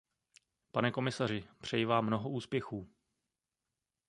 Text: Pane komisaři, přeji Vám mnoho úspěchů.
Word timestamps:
Pane 0.71 0.91
komisaři, 0.91 1.47
přeji 1.61 1.85
Vám 1.85 2.05
mnoho 2.05 2.29
úspěchů. 2.29 2.89